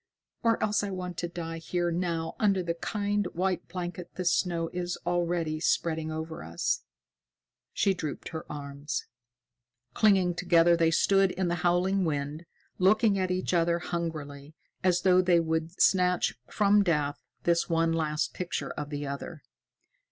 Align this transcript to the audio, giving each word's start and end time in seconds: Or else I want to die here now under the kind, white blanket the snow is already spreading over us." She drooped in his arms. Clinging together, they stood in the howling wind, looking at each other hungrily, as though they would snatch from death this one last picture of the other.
Or 0.41 0.59
else 0.63 0.83
I 0.83 0.89
want 0.89 1.15
to 1.17 1.27
die 1.27 1.59
here 1.59 1.91
now 1.91 2.35
under 2.39 2.63
the 2.63 2.73
kind, 2.73 3.27
white 3.33 3.67
blanket 3.67 4.15
the 4.15 4.25
snow 4.25 4.67
is 4.73 4.97
already 5.05 5.59
spreading 5.59 6.11
over 6.11 6.43
us." 6.43 6.81
She 7.71 7.93
drooped 7.93 8.29
in 8.29 8.33
his 8.33 8.43
arms. 8.49 9.05
Clinging 9.93 10.33
together, 10.33 10.75
they 10.75 10.89
stood 10.89 11.29
in 11.29 11.49
the 11.49 11.53
howling 11.61 12.03
wind, 12.03 12.47
looking 12.79 13.19
at 13.19 13.29
each 13.29 13.53
other 13.53 13.77
hungrily, 13.77 14.55
as 14.83 15.01
though 15.01 15.21
they 15.21 15.39
would 15.39 15.79
snatch 15.79 16.33
from 16.49 16.81
death 16.83 17.21
this 17.43 17.69
one 17.69 17.93
last 17.93 18.33
picture 18.33 18.71
of 18.71 18.89
the 18.89 19.05
other. 19.05 19.43